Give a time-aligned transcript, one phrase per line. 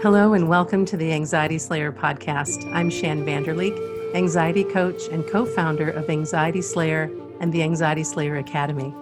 [0.00, 2.72] Hello, and welcome to the Anxiety Slayer podcast.
[2.72, 3.74] I'm Shann Vander Leek,
[4.14, 7.10] anxiety coach and co founder of Anxiety Slayer
[7.40, 8.94] and the Anxiety Slayer Academy.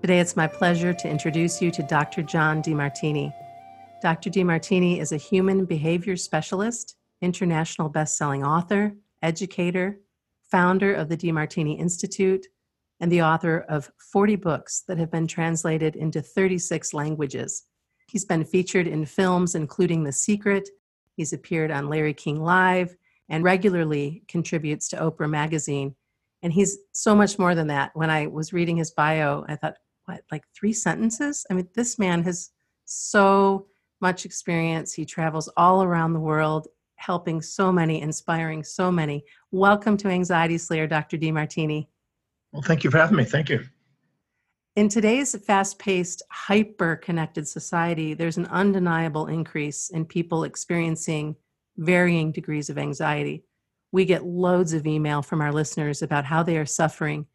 [0.00, 2.22] Today, it's my pleasure to introduce you to Dr.
[2.22, 3.34] John Demartini.
[4.00, 4.30] Dr.
[4.30, 10.00] Demartini is a human behavior specialist, international best-selling author, educator,
[10.50, 12.46] founder of the Demartini Institute,
[12.98, 17.64] and the author of 40 books that have been translated into 36 languages.
[18.12, 20.68] He's been featured in films including The Secret.
[21.16, 22.94] He's appeared on Larry King Live
[23.30, 25.94] and regularly contributes to Oprah Magazine.
[26.42, 27.90] And he's so much more than that.
[27.94, 31.46] When I was reading his bio, I thought, what, like three sentences?
[31.50, 32.50] I mean, this man has
[32.84, 33.68] so
[34.02, 34.92] much experience.
[34.92, 39.24] He travels all around the world, helping so many, inspiring so many.
[39.52, 41.16] Welcome to Anxiety Slayer, Dr.
[41.16, 41.86] Demartini.
[42.52, 43.24] Well, thank you for having me.
[43.24, 43.64] Thank you.
[44.74, 51.36] In today's fast paced, hyper connected society, there's an undeniable increase in people experiencing
[51.76, 53.44] varying degrees of anxiety.
[53.92, 57.26] We get loads of email from our listeners about how they are suffering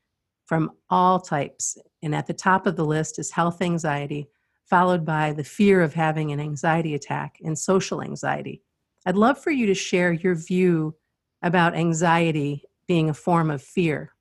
[0.48, 1.78] from all types.
[2.02, 4.30] And at the top of the list is health anxiety,
[4.66, 8.64] followed by the fear of having an anxiety attack and social anxiety.
[9.06, 10.95] I'd love for you to share your view
[11.44, 14.14] about anxiety being a form of fear.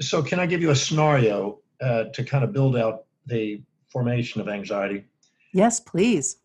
[0.00, 4.40] So, can I give you a scenario uh, to kind of build out the formation
[4.40, 5.04] of anxiety.
[5.52, 6.38] Yes, please.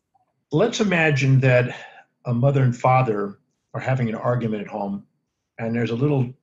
[0.52, 1.76] Let's imagine that
[2.26, 3.40] a mother and father
[3.74, 5.06] are having an argument at home,
[5.58, 6.34] and there's a little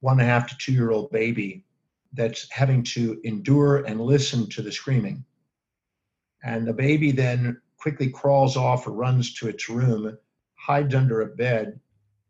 [0.00, 1.64] one and a half to two year old baby
[2.14, 5.24] that's having to endure and listen to the screaming.
[6.42, 10.18] And the baby then quickly crawls off or runs to its room,
[10.54, 11.78] hides under a bed,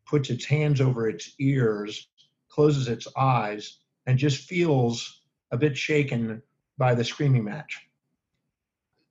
[0.06, 2.08] puts its hands over its ears,
[2.48, 5.22] closes its eyes, and just feels
[5.53, 6.42] a bit shaken
[6.78, 7.86] by the screaming match.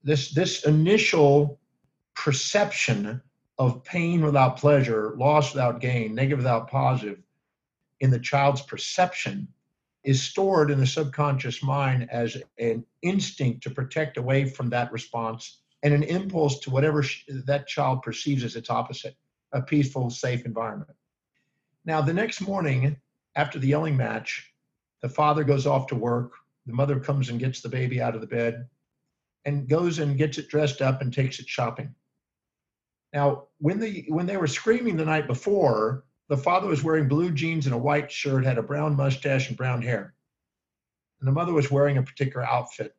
[0.04, 1.60] This, this initial
[2.16, 3.22] perception
[3.58, 7.20] of pain without pleasure, loss without gain, negative without positive,
[8.00, 9.48] in the child's perception
[10.04, 15.60] is stored in the subconscious mind as an instinct to protect away from that response
[15.84, 17.04] and an impulse to whatever
[17.46, 19.16] that child perceives as its opposite
[19.54, 20.92] a peaceful, safe environment.
[21.86, 22.98] Now, the next morning
[23.36, 24.51] after the yelling match,
[25.02, 26.34] the father goes off to work.
[26.66, 28.68] The mother comes and gets the baby out of the bed
[29.46, 31.96] and goes and gets it dressed up and takes it shopping.
[33.14, 37.32] Now, when they when they were screaming the night before, the father was wearing blue
[37.32, 40.14] jeans and a white shirt, had a brown mustache and brown hair.
[41.20, 42.96] And the mother was wearing a particular outfit.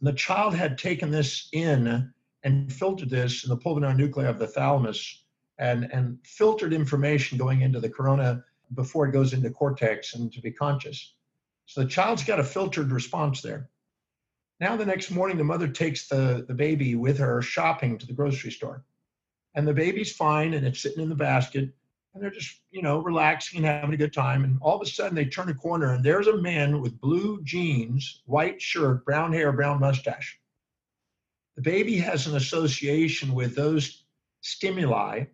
[0.00, 2.12] And the child had taken this in
[2.42, 5.24] and filtered this in the pulvinar nuclei of the thalamus
[5.58, 10.40] and, and filtered information going into the corona before it goes into cortex and to
[10.40, 11.14] be conscious.
[11.66, 13.70] So the child's got a filtered response there.
[14.60, 18.12] Now, the next morning, the mother takes the, the baby with her shopping to the
[18.12, 18.84] grocery store.
[19.54, 21.70] And the baby's fine and it's sitting in the basket.
[22.14, 24.44] And they're just, you know, relaxing and having a good time.
[24.44, 27.42] And all of a sudden, they turn a corner and there's a man with blue
[27.42, 30.38] jeans, white shirt, brown hair, brown mustache.
[31.56, 34.04] The baby has an association with those
[34.42, 35.24] stimuli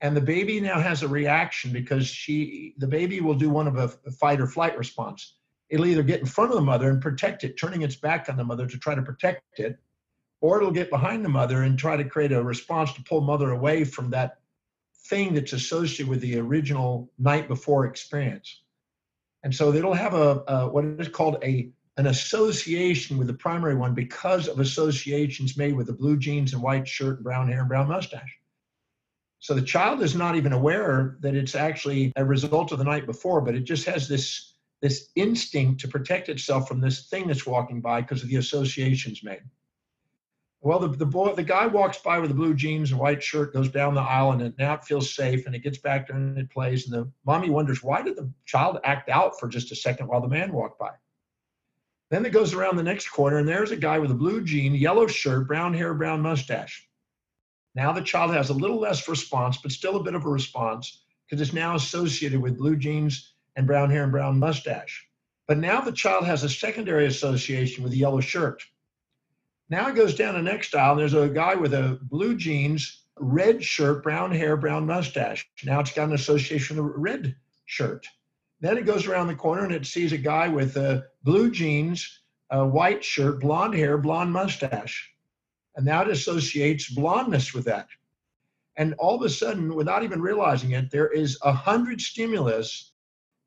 [0.00, 3.76] and the baby now has a reaction because she the baby will do one of
[3.76, 5.34] a, fight or flight response.
[5.68, 8.36] It'll either get in front of the mother and protect it turning its back on
[8.36, 9.78] the mother to try to protect it
[10.40, 13.50] or it'll get behind the mother and try to create a response to pull mother
[13.50, 14.38] away from that
[15.06, 18.62] thing that's associated with the original night before experience.
[19.42, 23.74] And so it'll have a, a what is called a an association with the primary
[23.74, 27.60] one because of associations made with the blue jeans and white shirt and brown hair
[27.60, 28.39] and brown mustache
[29.40, 33.06] so the child is not even aware that it's actually a result of the night
[33.06, 37.46] before, but it just has this this instinct to protect itself from this thing that's
[37.46, 39.42] walking by because of the associations made.
[40.62, 43.52] Well, the, the boy, the guy walks by with the blue jeans and white shirt,
[43.52, 46.16] goes down the aisle, and it, now it feels safe, and it gets back there
[46.16, 46.86] and it plays.
[46.86, 50.22] And the mommy wonders why did the child act out for just a second while
[50.22, 50.92] the man walked by.
[52.10, 54.74] Then it goes around the next corner, and there's a guy with a blue jean,
[54.74, 56.89] yellow shirt, brown hair, brown mustache.
[57.74, 61.02] Now the child has a little less response, but still a bit of a response
[61.28, 65.06] because it's now associated with blue jeans and brown hair and brown mustache.
[65.46, 68.62] But now the child has a secondary association with the yellow shirt.
[69.68, 73.04] Now it goes down the next aisle, and there's a guy with a blue jeans,
[73.16, 75.48] red shirt, brown hair, brown mustache.
[75.64, 78.06] Now it's got an association with a red shirt.
[78.60, 82.20] Then it goes around the corner and it sees a guy with a blue jeans,
[82.50, 85.10] a white shirt, blonde hair, blonde mustache
[85.76, 87.88] and that associates blondness with that.
[88.76, 92.92] And all of a sudden, without even realizing it, there is a hundred stimulus,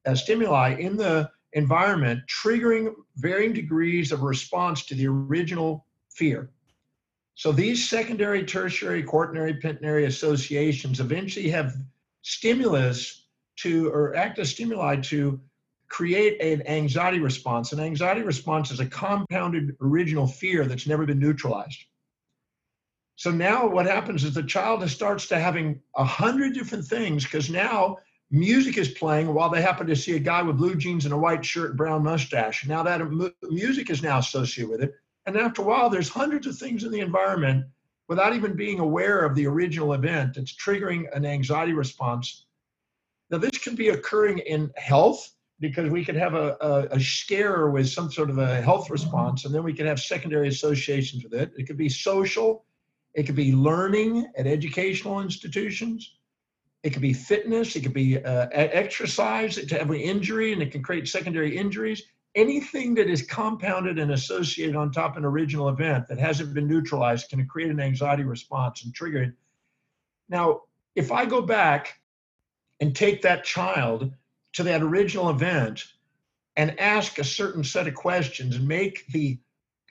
[0.06, 6.50] uh, stimuli in the environment triggering varying degrees of response to the original fear.
[7.36, 11.76] So these secondary, tertiary, quaternary, pentenary associations eventually have
[12.22, 13.28] stimulus
[13.58, 15.40] to or act as stimuli to
[15.90, 17.72] create an anxiety response.
[17.72, 21.86] An anxiety response is a compounded original fear that's never been neutralized.
[23.16, 27.50] So now what happens is the child starts to having a hundred different things because
[27.50, 27.98] now
[28.32, 31.18] music is playing while they happen to see a guy with blue jeans and a
[31.18, 32.66] white shirt brown mustache.
[32.66, 33.02] Now that
[33.44, 34.94] music is now associated with it.
[35.26, 37.66] And after a while, there's hundreds of things in the environment
[38.10, 42.46] without even being aware of the original event that's triggering an anxiety response.
[43.30, 47.70] Now, this can be occurring in health because we could have a, a, a, scare
[47.70, 51.34] with some sort of a health response, and then we can have secondary associations with
[51.34, 51.54] it.
[51.58, 52.66] It could be social,
[53.14, 56.16] it could be learning at educational institutions,
[56.84, 60.84] it could be fitness, it could be uh, exercise to an injury, and it can
[60.84, 62.04] create secondary injuries.
[62.36, 66.68] Anything that is compounded and associated on top of an original event that hasn't been
[66.68, 69.34] neutralized can create an anxiety response and trigger it.
[70.30, 70.62] Now,
[70.96, 72.00] if I go back
[72.80, 74.12] and take that child
[74.54, 75.86] to that original event
[76.56, 79.40] and ask a certain set of questions and make the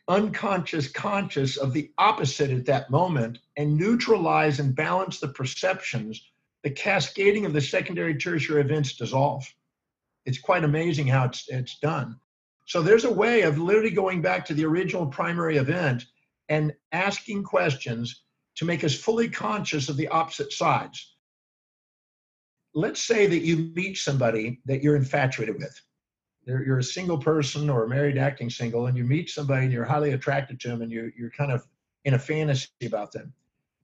[0.08, 6.30] unconscious conscious of the opposite at that moment and neutralize and balance the perceptions,
[6.62, 9.44] the cascading of the secondary tertiary events dissolve.
[10.26, 12.18] It's quite amazing how it's, it's done.
[12.66, 16.04] So there's a way of literally going back to the original primary event
[16.48, 18.22] and asking questions
[18.56, 21.14] to make us fully conscious of the opposite sides.
[22.74, 25.80] Let's say that you meet somebody that you're infatuated with.
[26.44, 29.84] You're, a single person or a married acting single, and you meet somebody and you're
[29.84, 31.66] highly attracted to them and you're, you're kind of
[32.04, 33.32] in a fantasy about them.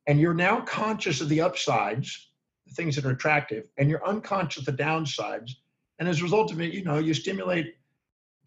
[0.07, 2.31] And you're now conscious of the upsides,
[2.67, 5.53] the things that are attractive, and you're unconscious of the downsides.
[5.99, 7.75] And as a result of it, you know, you stimulate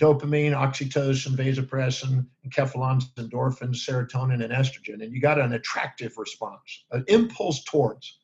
[0.01, 5.03] dopamine, oxytocin, vasopressin, enkephalins, endorphins, serotonin, and estrogen.
[5.03, 8.17] And you got an attractive response, an impulse towards.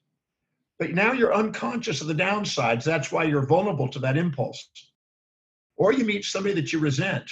[0.80, 2.84] But now you're unconscious of the downsides.
[2.84, 4.70] That's why you're vulnerable to that impulse.
[5.78, 7.30] Or you meet somebody that you resent.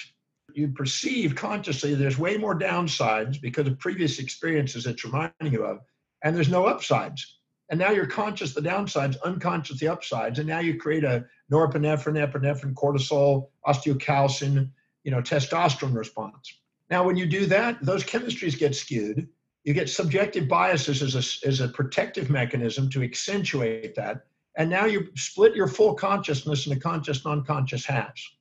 [0.54, 5.80] You perceive consciously there's way more downsides because of previous experiences you're reminding you of,
[6.24, 7.40] and there's no upsides.
[7.70, 12.32] And now you're conscious the downsides, unconscious the upsides, and now you create a norepinephrine,
[12.32, 14.70] epinephrine, cortisol, osteocalcin,
[15.04, 16.60] you know, testosterone response.
[16.90, 19.28] Now, when you do that, those chemistries get skewed.
[19.64, 24.28] You get subjective biases as a, as a protective mechanism to accentuate that.
[24.58, 28.36] And now you split your full consciousness into conscious, non conscious halves.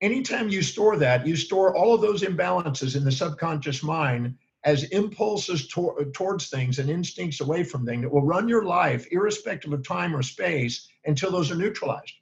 [0.00, 4.84] Anytime you store that, you store all of those imbalances in the subconscious mind as
[4.84, 9.72] impulses to- towards things and instincts away from things that will run your life, irrespective
[9.72, 12.14] of time or space, until those are neutralized.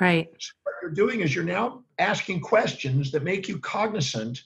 [0.00, 0.28] Right.
[0.38, 4.42] So what you're doing is you're now asking questions that make you cognizant,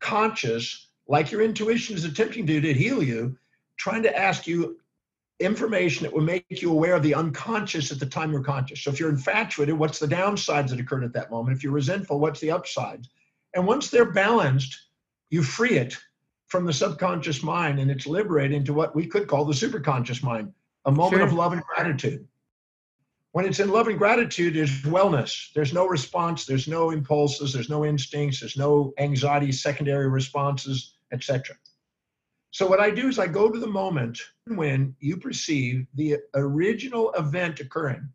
[0.00, 3.36] conscious, like your intuition is attempting to, to heal you,
[3.76, 4.78] trying to ask you
[5.40, 8.82] information that will make you aware of the unconscious at the time you're conscious.
[8.82, 11.56] So if you're infatuated, what's the downsides that occurred at that moment?
[11.56, 13.08] If you're resentful, what's the upsides?
[13.54, 14.76] And once they're balanced,
[15.30, 15.96] you free it
[16.46, 20.52] from the subconscious mind and it's liberated into what we could call the superconscious mind,
[20.84, 21.26] a moment sure.
[21.26, 22.26] of love and gratitude.
[23.32, 25.52] When it's in love and gratitude, there's wellness.
[25.54, 31.56] There's no response, there's no impulses, there's no instincts, there's no anxiety, secondary responses, etc.
[32.54, 37.10] So what I do is I go to the moment when you perceive the original
[37.14, 38.08] event occurring.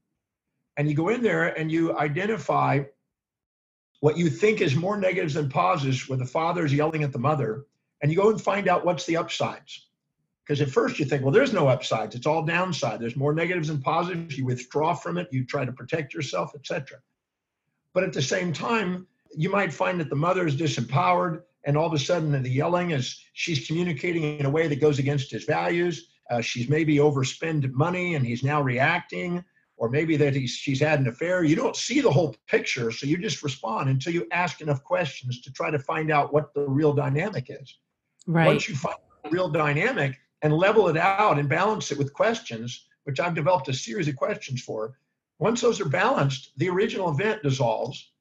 [0.78, 2.84] And you go in there and you identify
[4.00, 7.20] what you think is more negatives than positives, where the father is yelling at the
[7.20, 7.66] mother,
[8.02, 9.90] and you go and find out what's the upsides.
[10.48, 12.16] Because at first you think, well, there's no upsides.
[12.16, 13.02] It's all downside.
[13.02, 14.38] There's more negatives than positives.
[14.38, 15.28] You withdraw from it.
[15.32, 17.00] You try to protect yourself, etc.
[17.94, 19.06] But at the same time,
[19.36, 22.92] you might find that the mother is disempowered, and all of a sudden the yelling
[22.92, 26.12] is she's communicating in a way that goes against his values.
[26.30, 29.44] Uh, she's maybe overspend money, and he's now reacting,
[29.78, 31.44] or maybe that he's she's had an affair.
[31.44, 35.42] You don't see the whole picture, so you just respond until you ask enough questions
[35.42, 37.78] to try to find out what the real dynamic is.
[38.28, 38.46] Right.
[38.46, 42.86] Once you find the real dynamic and level it out and balance it with questions,
[43.06, 44.98] which I've developed a series of questions for,
[45.40, 48.12] once those are balanced, the original event dissolves.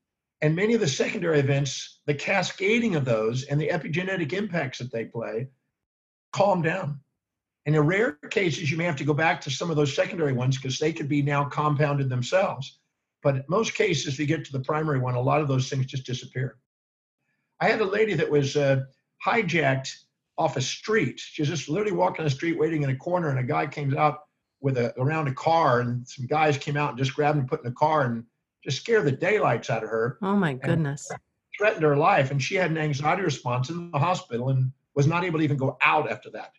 [0.40, 4.92] And many of the secondary events, the cascading of those and the epigenetic impacts that
[4.92, 5.48] they play,
[6.32, 7.00] calm down.
[7.66, 10.32] And in rare cases, you may have to go back to some of those secondary
[10.32, 12.78] ones because they could be now compounded themselves.
[13.22, 15.68] But in most cases, if you get to the primary one, a lot of those
[15.68, 16.56] things just disappear.
[17.60, 18.84] I had a lady that was uh,
[19.26, 19.92] hijacked
[20.38, 21.18] off a street.
[21.18, 23.96] She was just literally walking the street, waiting in a corner, and a guy came
[23.98, 24.20] out
[24.60, 27.60] with a around a car, and some guys came out and just grabbed and put
[27.60, 28.24] in the car and
[28.62, 30.18] just scare the daylights out of her.
[30.22, 31.10] Oh my goodness!
[31.56, 35.24] Threatened her life, and she had an anxiety response in the hospital and was not
[35.24, 36.52] able to even go out after that.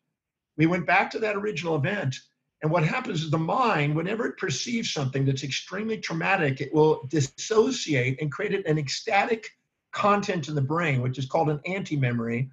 [0.58, 2.16] We went back to that original event.
[2.62, 7.08] And what happens is the mind, whenever it perceives something that's extremely traumatic, it will
[7.08, 9.58] dissociate and create an ecstatic
[9.92, 12.50] content in the brain, which is called an anti memory.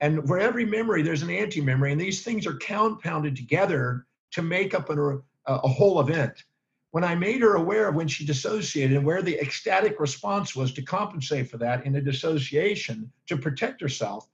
[0.00, 1.92] And for every memory, there's an anti memory.
[1.92, 6.42] And these things are compounded together to make up a, uh, a whole event.
[6.90, 10.72] When I made her aware of when she dissociated and where the ecstatic response was
[10.74, 14.28] to compensate for that in a dissociation to protect herself,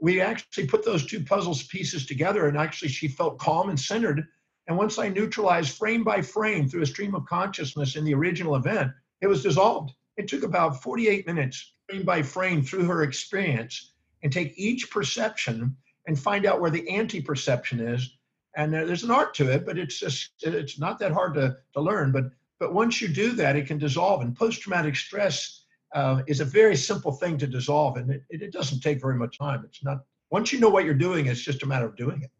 [0.00, 4.26] we actually put those two puzzles pieces together and actually she felt calm and centered.
[4.66, 8.56] And once I neutralized frame by frame through a stream of consciousness in the original
[8.56, 9.94] event, it was dissolved.
[10.16, 15.76] It took about 48 minutes, frame by frame, through her experience and take each perception
[16.06, 18.13] and find out where the anti perception is
[18.56, 21.80] and there's an art to it but it's just it's not that hard to, to
[21.80, 22.12] learn.
[22.12, 24.22] But but once you do that it can dissolve.
[24.22, 27.96] And post-traumatic stress uh, is a very simple thing to dissolve.
[27.96, 29.64] And it, it doesn't take very much time.
[29.64, 32.30] It's not once you know what you're doing it's just a matter of doing it.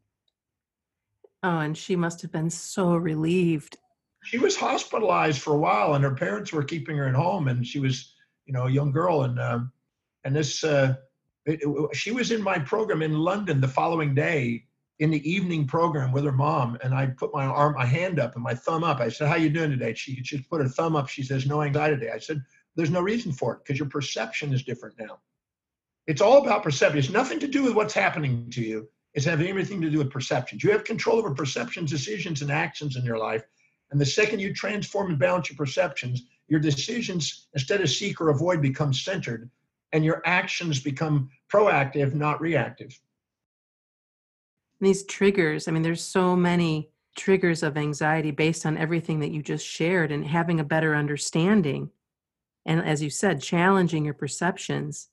[1.42, 3.76] Oh and she must have been so relieved.
[4.25, 7.66] She was hospitalized for a while and her parents were keeping her at home and
[7.66, 8.14] she was
[8.47, 9.23] you know a young girl.
[9.23, 9.73] And um,
[10.25, 10.94] and this uh,
[11.47, 14.64] it, it, she was in my program in london the following day
[15.00, 18.34] in the evening program with her mom and I put my arm, my hand up
[18.34, 19.00] and my thumb up.
[19.00, 19.94] I said, how you doing today?
[19.94, 21.08] She just put her thumb up.
[21.08, 22.12] She says, no anxiety today.
[22.12, 22.42] I said,
[22.76, 25.18] there's no reason for it because your perception is different now.
[26.06, 26.98] It's all about perception.
[26.98, 28.88] It's nothing to do with what's happening to you.
[29.14, 30.62] It's having everything to do with perceptions.
[30.62, 33.44] You have control over perceptions, decisions, and actions in your life.
[33.90, 38.30] And the second you transform and balance your perceptions, your decisions, instead of seek or
[38.30, 39.50] avoid, become centered,
[39.92, 42.98] and your actions become proactive, not reactive
[44.84, 49.42] these triggers i mean there's so many triggers of anxiety based on everything that you
[49.42, 51.90] just shared and having a better understanding
[52.66, 55.08] and as you said challenging your perceptions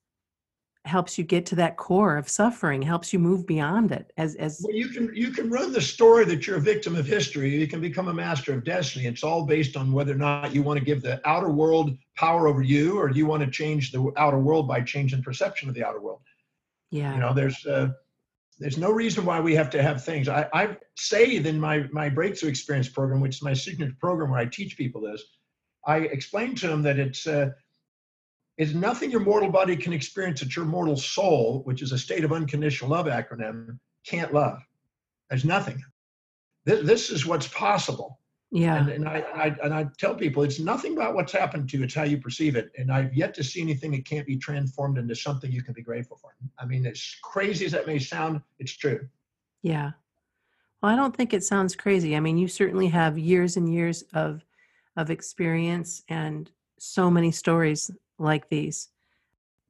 [0.86, 4.62] helps you get to that core of suffering helps you move beyond it as as
[4.64, 7.68] well, you can you can run the story that you're a victim of history you
[7.68, 9.06] can become a master of destiny.
[9.06, 12.48] It's all based on whether or not you want to give the outer world power
[12.48, 15.84] over you or you want to change the outer world by changing perception of the
[15.84, 16.22] outer world?
[16.90, 17.14] Yeah.
[17.14, 17.90] You know there's uh,
[18.62, 20.30] there's no reason why we have to have things.
[20.30, 24.40] I, I say in my, my breakthrough experience program, which is my signature program where
[24.40, 25.24] I teach people this,
[25.88, 27.50] I explain to them that it's uh,
[28.60, 32.24] it's nothing your mortal body can experience that your mortal soul, which is a state
[32.24, 34.60] of unconditional love acronym, can't love.
[35.32, 35.82] There's nothing.
[36.66, 38.20] This, this is what's possible.
[38.52, 38.78] Yeah.
[38.78, 41.84] And, and I, I, and I tell people it's nothing about what's happened to you,
[41.86, 42.70] it's how you perceive it.
[42.78, 45.82] And I've yet to see anything that can't be transformed into something you can be
[45.82, 46.36] grateful for.
[46.60, 49.08] I mean, as crazy as that may sound, it's true.
[49.64, 49.92] Yeah.
[50.82, 52.16] Well, I don't think it sounds crazy.
[52.16, 54.44] I mean, you certainly have years and years of
[54.98, 57.90] of experience and so many stories
[58.20, 58.90] like these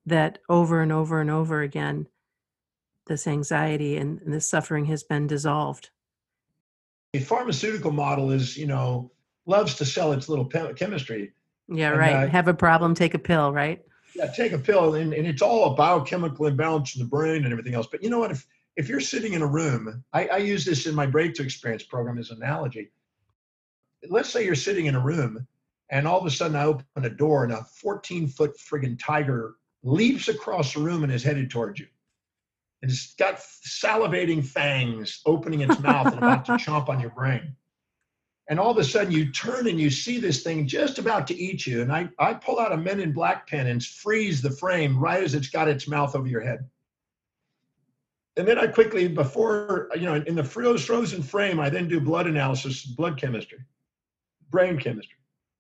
[0.06, 2.08] that over and over and over again
[3.08, 5.92] this anxiety and, and this suffering has been dissolved
[7.14, 9.12] a pharmaceutical model is, you know,
[9.46, 11.34] loves to sell its little chemistry.
[11.68, 12.14] Yeah, and, right.
[12.14, 13.84] Uh, Have a problem, take a pill, right?
[14.16, 17.52] Yeah, take a pill, and, and it's all a biochemical imbalance in the brain and
[17.52, 17.88] everything else.
[17.90, 18.32] But you know what?
[18.32, 18.46] If
[18.78, 22.18] if you're sitting in a room, I, I use this in my breakthrough experience program
[22.18, 22.90] as an analogy.
[24.10, 25.46] Let's say you're sitting in a room,
[25.90, 29.56] and all of a sudden I open a door, and a 14 foot friggin' tiger
[29.84, 31.88] leaps across the room and is headed towards you
[32.82, 37.56] it's got salivating fangs opening its mouth and about to chomp on your brain.
[38.50, 41.36] And all of a sudden you turn and you see this thing just about to
[41.36, 41.82] eat you.
[41.82, 45.24] And I, I pull out a men in black pen and freeze the frame right
[45.24, 46.68] as it's got its mouth over your head.
[48.38, 52.28] And then I quickly, before, you know, in the frozen frame, I then do blood
[52.28, 53.60] analysis, blood chemistry,
[54.50, 55.18] brain chemistry.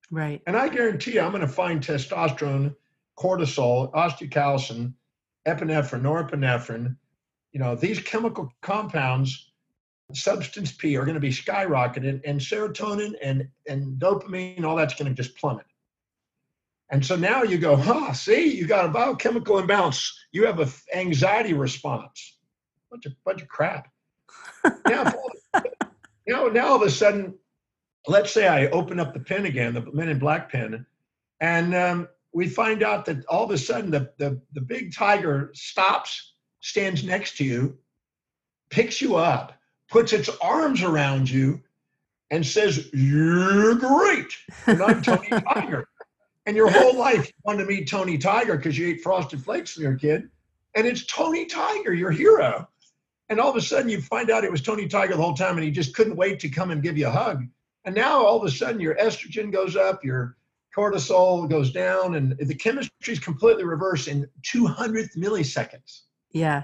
[0.10, 0.42] Right.
[0.48, 2.76] And I guarantee you, I'm going to find testosterone,
[3.18, 4.94] cortisol, osteocalcin,
[5.48, 6.96] epinephrine, norepinephrine,
[7.52, 9.52] you know, these chemical compounds,
[10.14, 15.14] substance P, are going to be skyrocketed, and serotonin and, and dopamine, all that's going
[15.14, 15.66] to just plummet.
[16.90, 20.18] And so now you go, huh, see, you got a biochemical imbalance.
[20.34, 22.38] You have an anxiety response.
[22.90, 23.90] Bunch of, bunch of crap.
[24.88, 25.14] now,
[26.28, 27.36] now, now all of a sudden,
[28.08, 30.86] let's say I open up the pen again, the Men in Black pen,
[31.40, 35.52] and um, we find out that all of a sudden the, the, the big tiger
[35.54, 36.31] stops
[36.62, 37.78] stands next to you,
[38.70, 41.62] picks you up, puts its arms around you,
[42.30, 44.34] and says, You're great.
[44.66, 45.88] And I'm Tony Tiger.
[46.46, 49.76] And your whole life you wanted to meet Tony Tiger because you ate frosted flakes
[49.76, 50.30] when you were a kid.
[50.76, 52.68] And it's Tony Tiger, your hero.
[53.30, 55.58] And all of a sudden you find out it was Tony Tiger the whole time
[55.58, 57.46] and he just couldn't wait to come and give you a hug.
[57.86, 60.38] And now all of a sudden your estrogen goes up, your
[60.76, 66.02] cortisol goes down, and the chemistry is completely reversed in 200th milliseconds.
[66.32, 66.64] Yeah.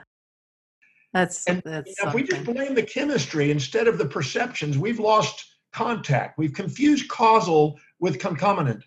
[1.13, 1.95] That's and that's.
[2.03, 6.37] if we just blame the chemistry instead of the perceptions, we've lost contact.
[6.37, 8.83] We've confused causal with concomitant.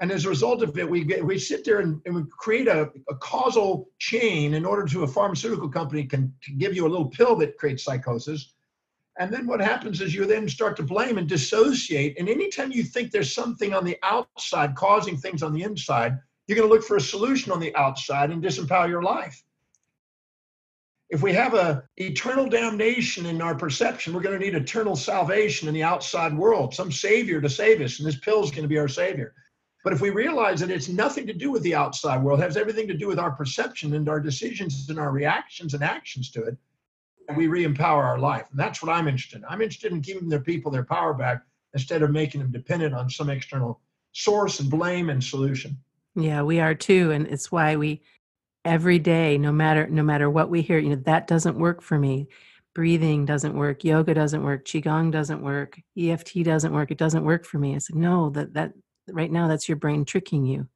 [0.00, 2.66] And as a result of it, we get, we sit there and, and we create
[2.66, 7.08] a, a, causal chain in order to a pharmaceutical company can give you a little
[7.08, 8.52] pill that creates psychosis.
[9.20, 12.18] And then what happens is you then start to blame and dissociate.
[12.18, 16.56] And anytime you think there's something on the outside causing things on the inside, you're
[16.56, 19.40] going to look for a solution on the outside and disempower your life.
[21.12, 25.68] If we have a eternal damnation in our perception, we're going to need eternal salvation
[25.68, 28.68] in the outside world, some savior to save us, and this pill is going to
[28.68, 29.34] be our savior.
[29.84, 32.88] But if we realize that it's nothing to do with the outside world, has everything
[32.88, 36.56] to do with our perception and our decisions and our reactions and actions to it,
[37.36, 38.46] we re-empower our life.
[38.50, 39.44] And that's what I'm interested in.
[39.44, 41.42] I'm interested in giving their people their power back
[41.74, 43.80] instead of making them dependent on some external
[44.12, 45.76] source and blame and solution.
[46.14, 47.10] Yeah, we are too.
[47.10, 48.00] And it's why we
[48.64, 51.98] every day, no matter no matter what we hear, you know, that doesn't work for
[51.98, 52.28] me.
[52.74, 57.44] Breathing doesn't work, yoga doesn't work, qigong doesn't work, EFT doesn't work, it doesn't work
[57.44, 57.74] for me.
[57.74, 58.72] I said, no, that that
[59.08, 60.68] right now that's your brain tricking you.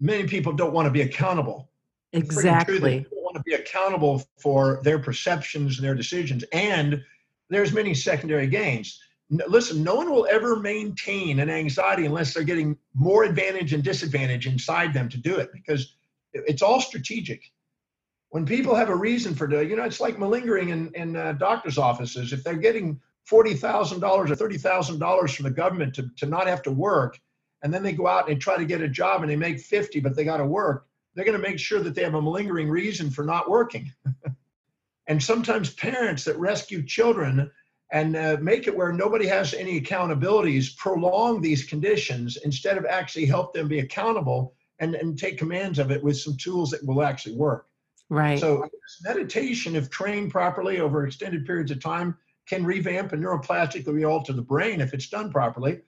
[0.00, 1.70] Many people don't want to be accountable.
[2.12, 2.78] Exactly.
[2.80, 6.44] They don't want to be accountable for their perceptions and their decisions.
[6.52, 7.02] And
[7.48, 9.00] there's many secondary gains.
[9.30, 14.46] Listen, no one will ever maintain an anxiety unless they're getting more advantage and disadvantage
[14.46, 15.94] inside them to do it because
[16.34, 17.42] it's all strategic.
[18.30, 21.32] When people have a reason for doing, you know, it's like malingering in, in uh,
[21.32, 22.32] doctor's offices.
[22.32, 22.98] If they're getting
[23.30, 27.18] $40,000 or $30,000 from the government to, to not have to work,
[27.62, 30.00] and then they go out and try to get a job and they make 50,
[30.00, 32.70] but they got to work, they're going to make sure that they have a malingering
[32.70, 33.92] reason for not working.
[35.06, 37.50] and sometimes parents that rescue children
[37.92, 43.26] and uh, make it where nobody has any accountabilities prolong these conditions instead of actually
[43.26, 47.02] help them be accountable and, and take commands of it with some tools that will
[47.02, 47.66] actually work.
[48.08, 48.38] Right.
[48.38, 48.68] So
[49.04, 54.42] meditation, if trained properly over extended periods of time, can revamp and neuroplastically alter the
[54.42, 55.80] brain if it's done properly.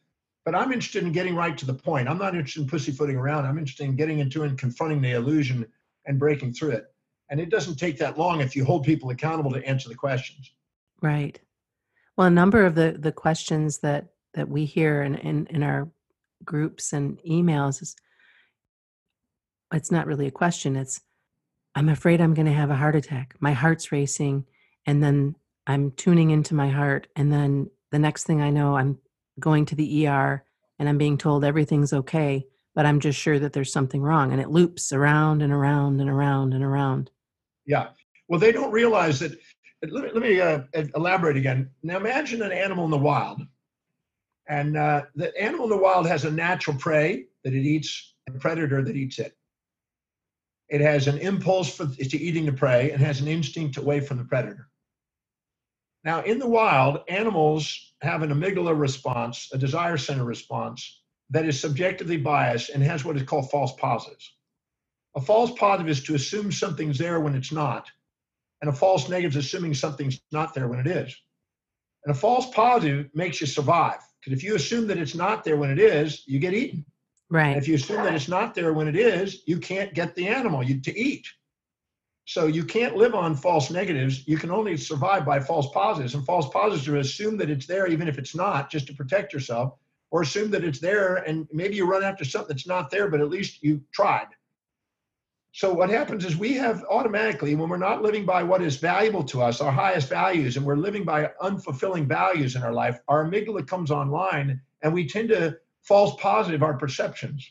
[0.45, 2.09] But I'm interested in getting right to the point.
[2.09, 3.47] I'm not interested in pussyfooting around.
[3.47, 5.67] I'm interested in getting into and confronting the illusion
[6.07, 6.87] and breaking through it.
[7.31, 10.53] And it doesn't take that long if you hold people accountable to answer the questions.
[11.01, 11.41] Right.
[12.17, 15.89] Well, a number of the the questions that that we hear in in, in our
[16.45, 17.97] groups and emails is
[19.75, 20.77] it's not really a question.
[20.77, 21.01] It's
[21.75, 23.35] I'm afraid I'm going to have a heart attack.
[23.41, 24.47] My heart's racing,
[24.87, 25.35] and then
[25.67, 27.09] I'm tuning into my heart.
[27.17, 28.99] And then the next thing I know, I'm
[29.41, 30.45] going to the ER
[30.79, 34.33] and I'm being told everything's okay, but I'm just sure that there's something wrong.
[34.33, 37.11] And it loops around and around and around and around.
[37.67, 37.89] Yeah.
[38.29, 39.39] Well, they don't realize that.
[39.83, 40.61] Let me, let me uh,
[40.95, 41.71] elaborate again.
[41.83, 43.43] Now, imagine an animal in the wild.
[44.49, 48.33] And uh, the animal in the wild has a natural prey that it eats, a
[48.33, 49.37] predator that eats it.
[50.69, 54.19] It has an impulse for, to eating the prey and has an instinct away from
[54.19, 54.69] the predator.
[56.05, 61.01] Now, in the wild, animals have an amygdala response, a desire center response
[61.31, 64.35] that is subjectively biased and has what is called false positives.
[65.17, 67.89] A false positive is to assume something's there when it's not,
[68.61, 71.17] and a false negative is assuming something's not there when it is.
[72.05, 75.57] And a false positive makes you survive because if you assume that it's not there
[75.57, 76.85] when it is, you get eaten.
[77.35, 77.49] Right.
[77.49, 80.29] And if you assume that it's not there when it is, you can't get the
[80.29, 81.27] animal to eat.
[82.27, 84.27] So you can't live on false negatives.
[84.29, 86.15] You can only survive by false positives.
[86.15, 89.33] And false positives are assume that it's there even if it's not, just to protect
[89.33, 89.75] yourself,
[90.13, 93.21] or assume that it's there and maybe you run after something that's not there, but
[93.21, 94.29] at least you tried.
[95.51, 99.25] So what happens is we have automatically, when we're not living by what is valuable
[99.25, 103.29] to us, our highest values, and we're living by unfulfilling values in our life, our
[103.29, 107.49] amygdala comes online and we tend to false positive our perceptions.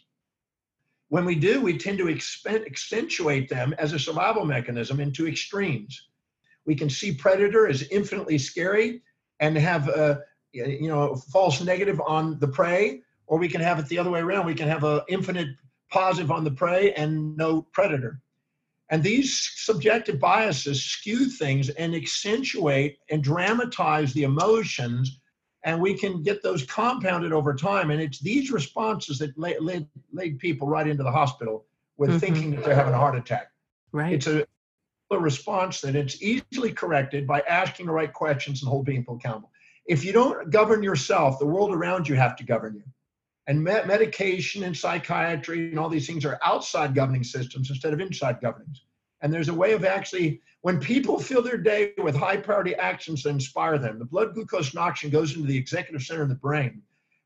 [1.09, 6.09] When we do, we tend to accentuate them as a survival mechanism into extremes.
[6.65, 9.01] We can see predator as infinitely scary
[9.39, 13.87] and have a you know false negative on the prey, or we can have it
[13.87, 14.45] the other way around.
[14.45, 15.49] We can have a infinite
[15.91, 18.19] positive on the prey and no predator.
[18.89, 25.19] And these subjective biases skew things and accentuate and dramatize the emotions
[25.63, 27.91] and we can get those compounded over time.
[27.91, 31.65] And it's these responses that led, led, led people right into the hospital
[31.97, 32.19] with mm-hmm.
[32.19, 33.51] thinking that they're having a heart attack.
[33.91, 34.13] Right.
[34.13, 34.45] It's a,
[35.11, 39.51] a response that it's easily corrected by asking the right questions and holding people accountable.
[39.85, 42.83] If you don't govern yourself, the world around you have to govern you.
[43.47, 47.99] And me- medication and psychiatry and all these things are outside governing systems instead of
[47.99, 48.81] inside governings.
[49.23, 53.23] And there's a way of actually, when people fill their day with high priority actions
[53.23, 56.81] that inspire them, the blood glucose noxion goes into the executive center of the brain,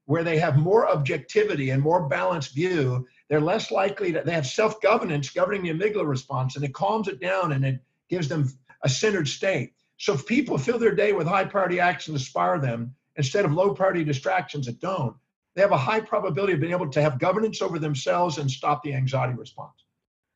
[0.05, 3.07] where they have more objectivity and more balanced view.
[3.29, 7.07] They're less likely to, they have self governance governing the amygdala response, and it calms
[7.07, 8.47] it down and it gives them
[8.83, 9.73] a centered state.
[9.97, 13.53] So if people fill their day with high priority actions that inspire them instead of
[13.53, 15.15] low priority distractions that don't,
[15.55, 18.83] they have a high probability of being able to have governance over themselves and stop
[18.83, 19.86] the anxiety response.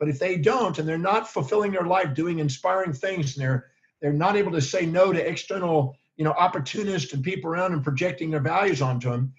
[0.02, 3.68] But if they don't and they're not fulfilling their life doing inspiring things and they're
[4.02, 7.84] they're not able to say no to external, you know, opportunists and people around and
[7.84, 9.32] projecting their values onto them,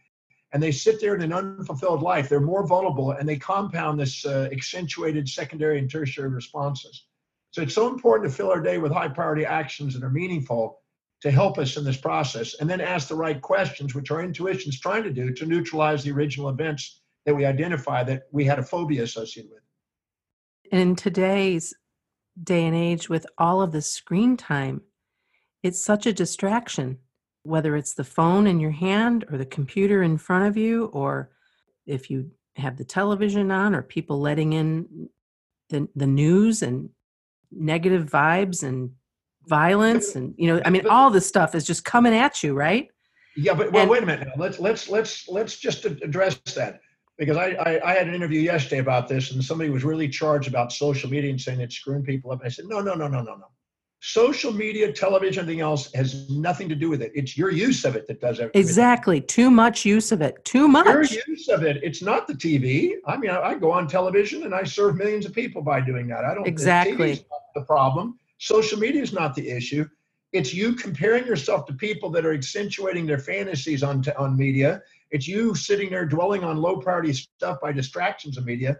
[0.53, 4.25] and they sit there in an unfulfilled life, they're more vulnerable and they compound this
[4.25, 7.07] uh, accentuated secondary and tertiary responses.
[7.51, 10.79] So it's so important to fill our day with high priority actions that are meaningful
[11.23, 14.69] to help us in this process and then ask the right questions, which our intuition
[14.69, 18.61] is trying to do to neutralize the original events that we identify that we had
[18.61, 19.63] a phobia associated with.
[20.73, 21.75] And in today's
[22.43, 24.81] day and age, with all of the screen time,
[25.63, 26.99] it's such a distraction,
[27.43, 31.31] whether it's the phone in your hand or the computer in front of you, or
[31.87, 35.11] if you have the television on, or people letting in
[35.69, 36.89] the, the news and
[37.51, 38.93] negative vibes and
[39.47, 42.89] violence and you know i mean all this stuff is just coming at you right
[43.37, 44.33] yeah but well and, wait a minute now.
[44.37, 46.81] let's let's let's let's just address that
[47.19, 50.49] because I, I, I had an interview yesterday about this and somebody was really charged
[50.49, 52.41] about social media and saying it's screwing people up.
[52.41, 53.47] And i said no no no no no no.
[54.05, 57.13] Social media television anything else has nothing to do with it.
[57.15, 58.61] It's your use of it that does everything.
[58.61, 59.21] Exactly.
[59.21, 60.45] Too much use of it.
[60.45, 61.13] Too much.
[61.13, 61.79] Your use of it.
[61.85, 65.27] It's not the tv i mean i, I go on television and i serve millions
[65.27, 66.25] of people by doing that.
[66.25, 67.25] I don't exactly.
[67.55, 68.19] the problem.
[68.39, 69.89] Social media is not the issue.
[70.33, 74.83] It's you comparing yourself to people that are accentuating their fantasies on, on media.
[75.11, 78.79] It's you sitting there dwelling on low priority stuff by distractions of media.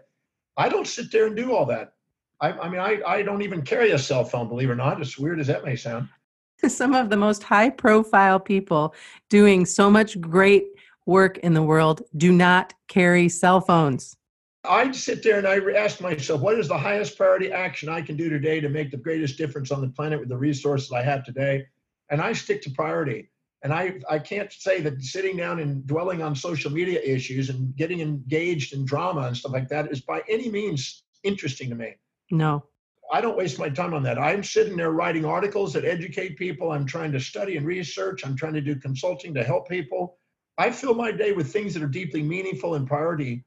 [0.57, 1.93] I don't sit there and do all that.
[2.41, 4.99] I, I mean, I, I don't even carry a cell phone, believe it or not,
[4.99, 6.09] as weird as that may sound.
[6.67, 8.95] Some of the most high profile people
[9.29, 10.65] doing so much great
[11.05, 14.15] work in the world do not carry cell phones.
[14.65, 18.15] I'd sit there and I ask myself, what is the highest priority action I can
[18.15, 21.25] do today to make the greatest difference on the planet with the resources I have
[21.25, 21.65] today?
[22.09, 23.29] And I stick to priority.
[23.63, 27.75] And I, I can't say that sitting down and dwelling on social media issues and
[27.75, 31.95] getting engaged in drama and stuff like that is by any means interesting to me.
[32.31, 32.63] No.
[33.11, 34.17] I don't waste my time on that.
[34.17, 36.71] I'm sitting there writing articles that educate people.
[36.71, 38.25] I'm trying to study and research.
[38.25, 40.17] I'm trying to do consulting to help people.
[40.57, 43.43] I fill my day with things that are deeply meaningful and priority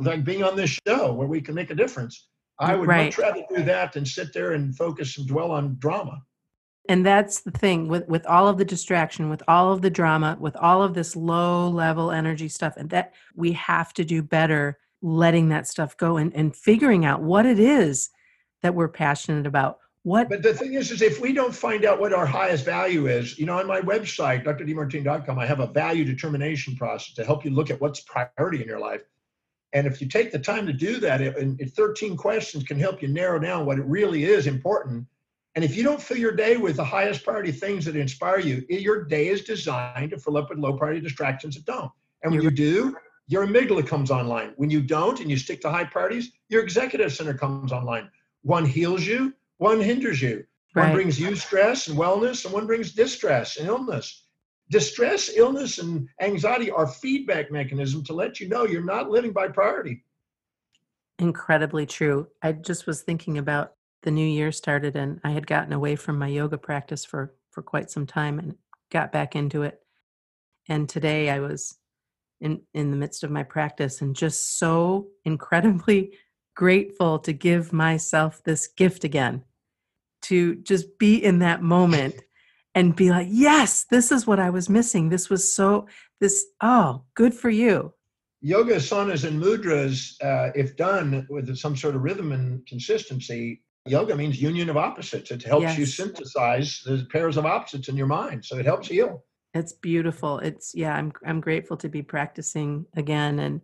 [0.00, 2.28] like being on this show where we can make a difference.
[2.58, 3.06] I would right.
[3.06, 6.22] much rather do that than sit there and focus and dwell on drama.
[6.88, 10.36] And that's the thing with with all of the distraction, with all of the drama,
[10.40, 14.78] with all of this low level energy stuff, and that we have to do better
[15.02, 18.10] letting that stuff go and, and figuring out what it is
[18.62, 19.78] that we're passionate about.
[20.02, 23.06] What But the thing is, is if we don't find out what our highest value
[23.06, 27.44] is, you know, on my website, drdemartini.com, I have a value determination process to help
[27.44, 29.02] you look at what's priority in your life.
[29.72, 33.08] And if you take the time to do that, it, 13 questions can help you
[33.08, 35.06] narrow down what it really is important.
[35.54, 38.64] And if you don't fill your day with the highest priority things that inspire you,
[38.68, 41.90] your day is designed to fill up with low priority distractions that don't.
[42.22, 44.52] And when you do, your amygdala comes online.
[44.56, 48.10] When you don't and you stick to high priorities, your executive center comes online.
[48.42, 50.44] One heals you, one hinders you.
[50.74, 54.24] One brings you stress and wellness, and one brings distress and illness
[54.70, 59.48] distress, illness, and anxiety are feedback mechanism to let you know you're not living by
[59.48, 60.04] priority.
[61.18, 62.28] Incredibly true.
[62.40, 66.18] I just was thinking about the new year started and I had gotten away from
[66.18, 68.54] my yoga practice for for quite some time and
[68.90, 69.80] got back into it.
[70.68, 71.76] And today I was
[72.40, 76.12] in in the midst of my practice and just so incredibly
[76.56, 79.42] grateful to give myself this gift again
[80.22, 82.14] to just be in that moment
[82.74, 85.08] and be like, yes, this is what I was missing.
[85.08, 85.86] This was so,
[86.20, 87.92] this, oh, good for you.
[88.42, 94.14] Yoga asanas and mudras, uh, if done with some sort of rhythm and consistency, yoga
[94.16, 95.30] means union of opposites.
[95.30, 95.78] It helps yes.
[95.78, 98.44] you synthesize the pairs of opposites in your mind.
[98.44, 99.24] So it helps heal.
[99.52, 100.38] It's beautiful.
[100.38, 100.94] It's yeah.
[100.94, 103.60] I'm I'm grateful to be practicing again, and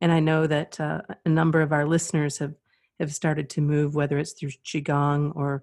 [0.00, 2.54] and I know that uh, a number of our listeners have
[2.98, 5.62] have started to move, whether it's through qigong or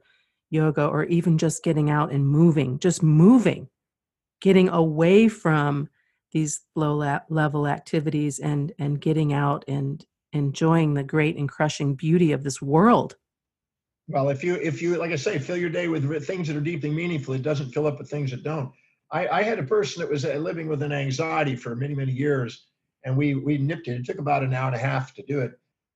[0.53, 3.67] yoga or even just getting out and moving, just moving,
[4.41, 5.89] getting away from
[6.31, 12.31] these low level activities and and getting out and enjoying the great and crushing beauty
[12.31, 13.15] of this world.
[14.07, 16.61] Well, if you if you like I say, fill your day with things that are
[16.61, 18.71] deeply meaningful, it doesn't fill up with things that don't.
[19.11, 22.11] I, I had a person that was uh, living with an anxiety for many many
[22.11, 22.65] years,
[23.05, 23.99] and we we nipped it.
[23.99, 25.51] It took about an hour and a half to do it.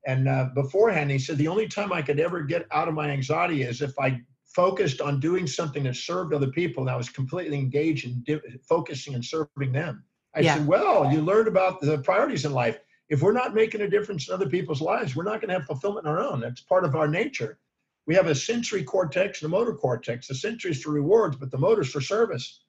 [0.05, 3.09] And uh, beforehand, he said the only time I could ever get out of my
[3.09, 7.09] anxiety is if I focused on doing something that served other people and I was
[7.09, 10.03] completely engaged in di- focusing and serving them.
[10.35, 10.55] I yeah.
[10.55, 12.79] said, well, you learned about the priorities in life.
[13.09, 15.65] If we're not making a difference in other people's lives, we're not going to have
[15.65, 16.39] fulfillment in our own.
[16.39, 17.59] That's part of our nature.
[18.05, 20.27] We have a sensory cortex and a motor cortex.
[20.27, 22.61] The sensory is for rewards, but the motor is for service.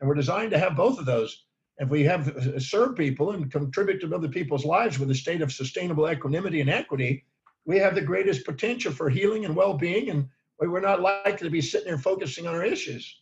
[0.00, 1.44] And we're designed to have both of those.
[1.78, 5.42] If we have uh, serve people and contribute to other people's lives with a state
[5.42, 7.24] of sustainable equanimity and equity,
[7.64, 10.28] we have the greatest potential for healing and well-being, and
[10.60, 13.20] we're not likely to be sitting there focusing on our issues.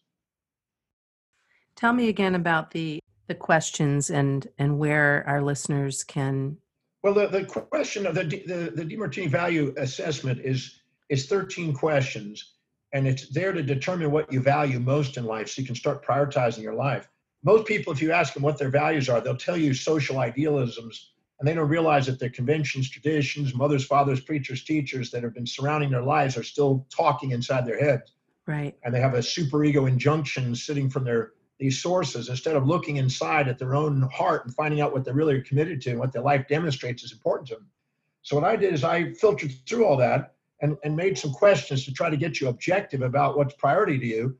[1.76, 6.58] Tell me again about the the questions and and where our listeners can.
[7.02, 12.54] Well, the, the question of the the, the Demartini value assessment is is 13 questions,
[12.92, 16.04] and it's there to determine what you value most in life, so you can start
[16.04, 17.08] prioritizing your life.
[17.42, 21.12] Most people, if you ask them what their values are, they'll tell you social idealisms,
[21.44, 25.46] and they don't realize that their conventions, traditions, mothers, fathers, preachers, teachers that have been
[25.46, 28.14] surrounding their lives are still talking inside their heads.
[28.46, 28.74] Right.
[28.82, 33.46] And they have a superego injunction sitting from their these sources instead of looking inside
[33.46, 36.22] at their own heart and finding out what they're really committed to and what their
[36.22, 37.68] life demonstrates is important to them.
[38.22, 41.84] So what I did is I filtered through all that and, and made some questions
[41.84, 44.38] to try to get you objective about what's priority to you.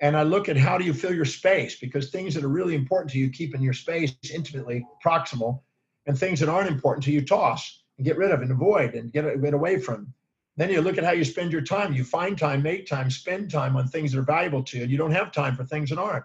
[0.00, 2.74] And I look at how do you fill your space because things that are really
[2.74, 5.60] important to you keep in your space intimately proximal,
[6.08, 9.12] and things that aren't important to you toss and get rid of and avoid and
[9.12, 10.12] get, get away from.
[10.56, 11.92] Then you look at how you spend your time.
[11.92, 14.86] You find time, make time, spend time on things that are valuable to you.
[14.86, 16.24] You don't have time for things that aren't.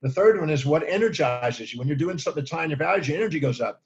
[0.00, 1.78] The third one is what energizes you.
[1.78, 3.82] When you're doing something that's high in your values, your energy goes up.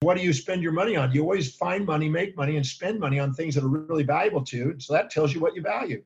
[0.00, 1.12] What do you spend your money on?
[1.12, 4.44] You always find money, make money, and spend money on things that are really valuable
[4.44, 4.74] to you.
[4.78, 6.02] So that tells you what you value.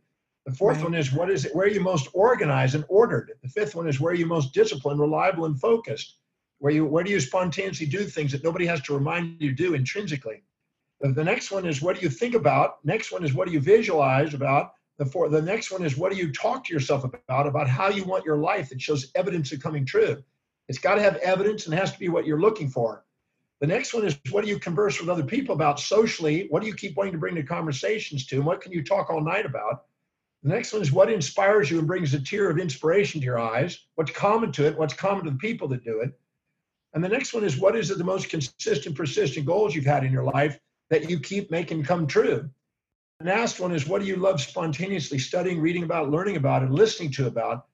[0.47, 0.85] The fourth right.
[0.85, 1.55] one is what is it?
[1.55, 3.33] Where are you most organized and ordered?
[3.43, 6.17] The fifth one is where are you most disciplined, reliable, and focused?
[6.63, 9.55] Where you where do you spontaneously do things that nobody has to remind you to
[9.57, 10.45] do intrinsically?
[11.01, 12.77] The, next one is what do you think about?
[12.85, 14.75] Next one is what do you visualize about?
[14.97, 17.89] The, four, the next one is what do you talk to yourself about, about how
[17.89, 20.23] you want your life that shows evidence of coming true.
[20.69, 23.05] It's got to have evidence and has to be what you're looking for.
[23.61, 26.47] The next one is what do you converse with other people about socially?
[26.51, 28.37] What do you keep wanting to bring the conversations to?
[28.37, 29.87] And what can you talk all night about?
[30.45, 33.41] The next one is what inspires you and brings a tear of inspiration to your
[33.41, 33.81] eyes?
[33.97, 34.79] What's common to it?
[34.79, 36.17] What's common to the people that do it?
[36.95, 40.05] And the next one is what is it the most consistent, persistent goals you've had
[40.05, 40.59] in your life
[40.91, 42.49] that you keep making come true?
[43.21, 46.75] The last one is what do you love spontaneously studying, reading about, learning about, and
[46.75, 47.67] listening to about?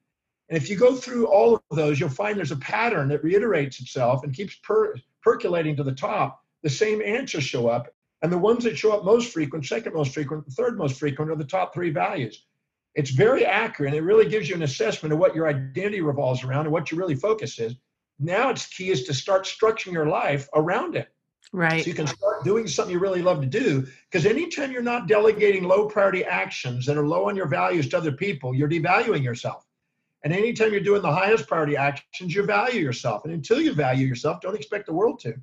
[0.48, 3.81] And if you go through all of those, you'll find there's a pattern that reiterates
[3.81, 6.42] itself and keeps per- percolating to the top.
[6.62, 7.88] The same answers show up.
[8.22, 11.37] And the ones that show up most frequent, second most frequent, third most frequent are
[11.37, 12.46] the top three values.
[12.94, 13.92] It's very accurate.
[13.92, 16.90] And it really gives you an assessment of what your identity revolves around and what
[16.90, 17.76] your really focus is.
[18.18, 21.09] Now it's key is to start structuring your life around it.
[21.52, 21.83] Right.
[21.83, 23.87] So you can start doing something you really love to do.
[24.11, 27.98] Because anytime you're not delegating low priority actions that are low on your values to
[27.98, 29.64] other people, you're devaluing yourself.
[30.24, 33.24] And anytime you're doing the highest priority actions, you value yourself.
[33.24, 35.35] And until you value yourself, don't expect the world to.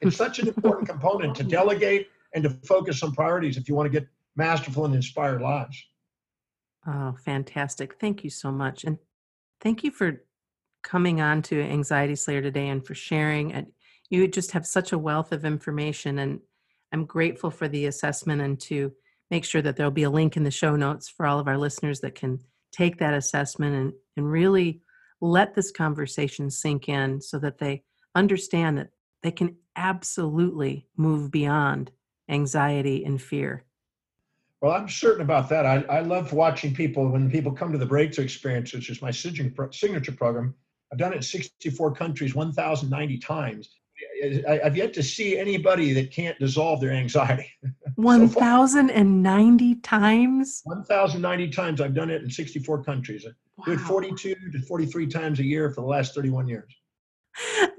[0.00, 3.92] It's such an important component to delegate and to focus on priorities if you want
[3.92, 5.84] to get masterful and inspired lives.
[6.86, 7.94] Oh, fantastic.
[8.00, 8.84] Thank you so much.
[8.84, 8.98] And
[9.60, 10.24] thank you for
[10.84, 13.52] coming on to Anxiety Slayer today and for sharing.
[13.52, 13.66] And
[14.10, 16.40] you just have such a wealth of information and
[16.92, 18.92] i'm grateful for the assessment and to
[19.30, 21.58] make sure that there'll be a link in the show notes for all of our
[21.58, 22.38] listeners that can
[22.72, 24.80] take that assessment and, and really
[25.20, 27.82] let this conversation sink in so that they
[28.14, 28.90] understand that
[29.22, 31.90] they can absolutely move beyond
[32.28, 33.64] anxiety and fear
[34.60, 35.66] well, I'm certain about that.
[35.66, 39.10] I, I love watching people when people come to the Breakthrough Experience, which is my
[39.10, 40.54] signature program.
[40.94, 43.68] I've done it in 64 countries, 1,090 times.
[44.48, 47.50] I've yet to see anybody that can't dissolve their anxiety.
[47.96, 50.60] 1,090 times?
[50.62, 51.80] 1,090 times.
[51.80, 53.26] I've done it in 64 countries.
[53.56, 53.74] Wow.
[53.74, 56.72] It 42 to 43 times a year for the last 31 years.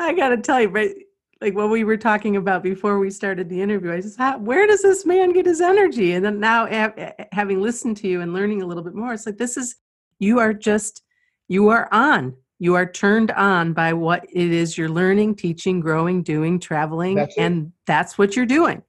[0.01, 0.93] I got to tell you, right?
[1.39, 4.81] Like what we were talking about before we started the interview, I just, where does
[4.81, 6.15] this man get his energy?
[6.15, 6.67] And then now,
[7.31, 9.77] having listened to you and learning a little bit more, it's like this is,
[10.19, 11.01] you are just,
[11.47, 16.23] you are on you are turned on by what it is you're learning, teaching, growing,
[16.23, 18.81] doing, traveling, that's and that's what you're doing.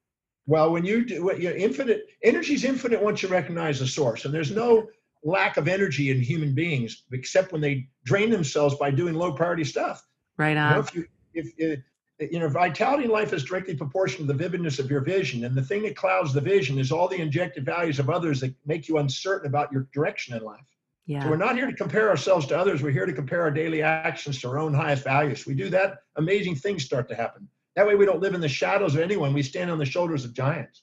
[0.47, 4.25] Well, when you do what you infinite energy is infinite once you recognize the source,
[4.25, 4.89] and there's no
[5.25, 9.65] lack of energy in human beings except when they drain themselves by doing low priority
[9.65, 10.07] stuff.
[10.37, 10.71] Right on.
[10.71, 11.81] You know, if, you, if, if
[12.19, 15.45] you know, vitality in life is directly proportional to the vividness of your vision.
[15.45, 18.55] And the thing that clouds the vision is all the injected values of others that
[18.65, 20.65] make you uncertain about your direction in life.
[21.07, 21.23] Yeah.
[21.23, 22.83] So we're not here to compare ourselves to others.
[22.83, 25.47] We're here to compare our daily actions to our own highest values.
[25.47, 27.49] We do that, amazing things start to happen.
[27.77, 29.33] That way we don't live in the shadows of anyone.
[29.33, 30.83] We stand on the shoulders of giants.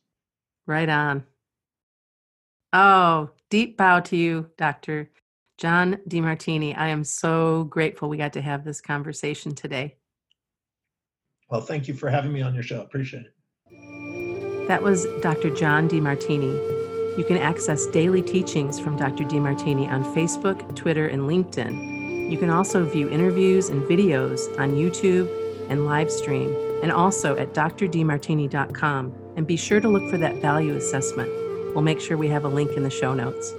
[0.65, 1.25] Right on.
[2.71, 5.11] Oh, deep bow to you, Dr.
[5.57, 6.77] John Demartini.
[6.77, 9.97] I am so grateful we got to have this conversation today.
[11.49, 12.81] Well, thank you for having me on your show.
[12.81, 14.67] Appreciate it.
[14.67, 15.49] That was Dr.
[15.49, 16.82] John Demartini.
[17.17, 19.23] You can access daily teachings from Dr.
[19.23, 22.31] Demartini on Facebook, Twitter, and LinkedIn.
[22.31, 25.29] You can also view interviews and videos on YouTube
[25.69, 29.13] and live stream, and also at drdemartini.com.
[29.35, 31.29] And be sure to look for that value assessment.
[31.75, 33.53] We'll make sure we have a link in the show notes.